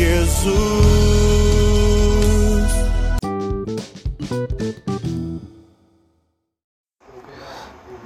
Jesus. 0.00 0.50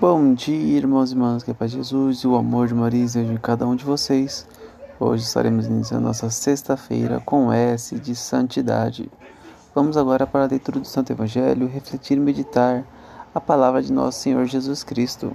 Bom 0.01 0.35
dia, 0.35 0.77
irmãos 0.77 1.13
e 1.13 1.15
irmãs, 1.15 1.45
que 1.45 1.53
a 1.53 1.55
paz 1.55 1.71
de 1.71 1.77
Jesus 1.77 2.19
e 2.19 2.27
o 2.27 2.35
amor 2.35 2.67
de 2.67 2.75
Maria 2.75 3.05
esteja 3.05 3.33
em 3.33 3.37
cada 3.37 3.65
um 3.65 3.77
de 3.77 3.85
vocês. 3.85 4.45
Hoje 4.99 5.23
estaremos 5.23 5.67
iniciando 5.67 6.09
nossa 6.09 6.29
sexta-feira 6.31 7.21
com 7.21 7.53
S 7.53 7.97
de 8.01 8.17
Santidade. 8.17 9.09
Vamos 9.73 9.97
agora 9.97 10.27
para 10.27 10.45
a 10.45 10.49
leitura 10.49 10.81
do 10.81 10.87
Santo 10.89 11.13
Evangelho, 11.13 11.69
refletir 11.69 12.17
e 12.17 12.21
meditar 12.21 12.85
a 13.33 13.41
palavra 13.41 13.81
de 13.81 13.93
nosso 13.93 14.19
Senhor 14.21 14.45
Jesus 14.47 14.83
Cristo. 14.83 15.33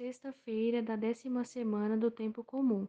Sexta-feira 0.00 0.82
da 0.82 0.96
décima 0.96 1.44
semana 1.44 1.94
do 1.94 2.10
tempo 2.10 2.42
comum. 2.42 2.88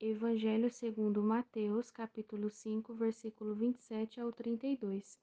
Evangelho 0.00 0.70
segundo 0.70 1.20
Mateus, 1.20 1.90
capítulo 1.90 2.48
5, 2.48 2.94
versículo 2.94 3.52
27 3.52 4.20
ao 4.20 4.30
32. 4.30 5.18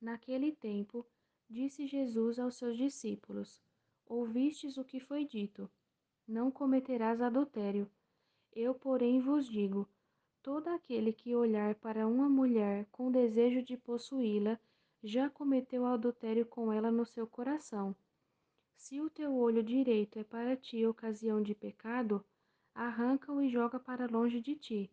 Naquele 0.00 0.52
tempo, 0.52 1.04
disse 1.50 1.88
Jesus 1.88 2.38
aos 2.38 2.54
seus 2.54 2.76
discípulos: 2.76 3.60
Ouvistes 4.06 4.78
o 4.78 4.84
que 4.84 5.00
foi 5.00 5.24
dito: 5.24 5.68
Não 6.28 6.48
cometerás 6.48 7.20
adultério. 7.20 7.90
Eu, 8.54 8.72
porém, 8.72 9.18
vos 9.20 9.48
digo: 9.48 9.88
todo 10.44 10.68
aquele 10.68 11.12
que 11.12 11.34
olhar 11.34 11.74
para 11.74 12.06
uma 12.06 12.28
mulher 12.28 12.86
com 12.92 13.10
desejo 13.10 13.64
de 13.64 13.76
possuí-la, 13.76 14.56
já 15.02 15.28
cometeu 15.28 15.84
adultério 15.84 16.46
com 16.46 16.72
ela 16.72 16.92
no 16.92 17.04
seu 17.04 17.26
coração. 17.26 17.96
Se 18.82 19.00
o 19.00 19.08
teu 19.08 19.32
olho 19.36 19.62
direito 19.62 20.18
é 20.18 20.24
para 20.24 20.56
ti 20.56 20.84
ocasião 20.84 21.40
de 21.40 21.54
pecado, 21.54 22.22
arranca-o 22.74 23.40
e 23.40 23.48
joga 23.48 23.78
para 23.78 24.10
longe 24.10 24.40
de 24.40 24.56
ti. 24.56 24.90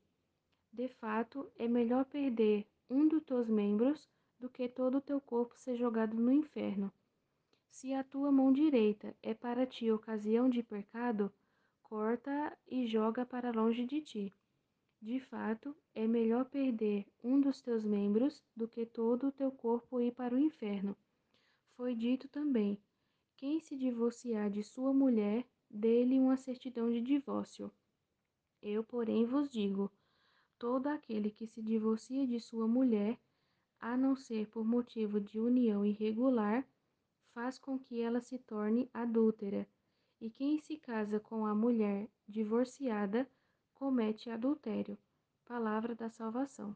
De 0.72 0.88
fato, 0.88 1.52
é 1.58 1.68
melhor 1.68 2.06
perder 2.06 2.68
um 2.88 3.08
dos 3.08 3.24
teus 3.24 3.50
membros 3.50 4.08
do 4.40 4.48
que 4.48 4.70
todo 4.70 5.00
o 5.00 5.02
teu 5.02 5.20
corpo 5.20 5.58
ser 5.58 5.76
jogado 5.76 6.16
no 6.16 6.32
inferno. 6.32 6.94
Se 7.68 7.92
a 7.92 8.04
tua 8.04 8.32
mão 8.32 8.54
direita 8.54 9.18
é 9.24 9.34
para 9.34 9.66
ti 9.66 9.90
ocasião 9.90 10.48
de 10.48 10.62
pecado, 10.62 11.34
corta 11.82 12.56
e 12.68 12.86
joga 12.86 13.26
para 13.26 13.52
longe 13.52 13.88
de 13.88 14.02
ti. 14.02 14.32
De 15.02 15.20
fato, 15.20 15.76
é 15.96 16.06
melhor 16.06 16.46
perder 16.46 17.08
um 17.24 17.42
dos 17.42 17.60
teus 17.60 17.84
membros 17.84 18.40
do 18.56 18.68
que 18.68 18.86
todo 18.86 19.30
o 19.30 19.32
teu 19.32 19.52
corpo 19.52 20.00
ir 20.00 20.12
para 20.12 20.36
o 20.36 20.40
inferno. 20.40 20.96
Foi 21.76 21.96
dito 21.96 22.28
também: 22.28 22.80
quem 23.40 23.62
se 23.62 23.74
divorciar 23.74 24.50
de 24.50 24.62
sua 24.62 24.92
mulher, 24.92 25.48
dê-lhe 25.70 26.20
uma 26.20 26.36
certidão 26.36 26.92
de 26.92 27.00
divórcio. 27.00 27.72
Eu, 28.62 28.84
porém, 28.84 29.26
vos 29.26 29.50
digo: 29.50 29.90
todo 30.58 30.88
aquele 30.88 31.32
que 31.32 31.48
se 31.48 31.62
divorcia 31.62 32.28
de 32.28 32.38
sua 32.38 32.68
mulher, 32.68 33.18
a 33.80 33.96
não 33.96 34.14
ser 34.14 34.50
por 34.50 34.66
motivo 34.66 35.22
de 35.22 35.40
união 35.40 35.86
irregular, 35.86 36.68
faz 37.34 37.58
com 37.58 37.80
que 37.80 38.02
ela 38.02 38.20
se 38.20 38.38
torne 38.40 38.90
adúltera. 38.94 39.66
E 40.20 40.30
quem 40.30 40.60
se 40.60 40.76
casa 40.76 41.18
com 41.18 41.46
a 41.46 41.56
mulher 41.56 42.10
divorciada, 42.28 43.26
comete 43.74 44.30
adultério. 44.30 44.98
Palavra 45.46 45.96
da 45.96 46.10
salvação. 46.10 46.76